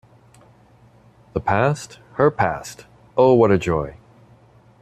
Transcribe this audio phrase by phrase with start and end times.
[1.33, 3.97] The past— her past, oh, what a joy!